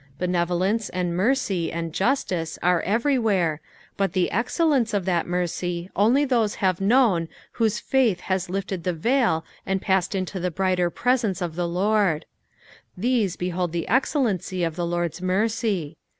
Benevolence, 0.17 0.89
and 0.89 1.15
mercy, 1.15 1.71
and 1.71 1.93
juatice, 1.93 2.57
are 2.63 2.81
everywhere, 2.81 3.61
but 3.97 4.13
the 4.13 4.31
«zcel1ence 4.33 4.95
of 4.95 5.05
that 5.05 5.27
merry 5.27 5.91
only 5.95 6.25
those 6.25 6.55
have 6.55 6.81
known 6.81 7.27
whose 7.51 7.77
faith 7.79 8.21
has 8.21 8.49
lifted 8.49 8.83
the 8.83 8.93
veil 8.93 9.45
and 9.63 9.79
passed 9.79 10.15
into 10.15 10.39
the 10.39 10.49
brighter 10.49 10.89
presence 10.89 11.39
of 11.39 11.55
the 11.55 11.67
Lord; 11.67 12.25
these 12.97 13.35
behold 13.35 13.73
the 13.73 13.85
excelleacv 13.87 14.65
of 14.65 14.75
tne 14.75 14.89
Lord's 14.89 15.21
mercy. 15.21 15.97